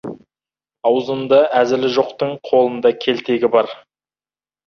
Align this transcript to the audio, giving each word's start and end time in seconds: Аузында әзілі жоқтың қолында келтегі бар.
Аузында 0.91 1.41
әзілі 1.59 1.91
жоқтың 1.97 2.33
қолында 2.49 2.93
келтегі 3.05 3.51
бар. 3.57 3.69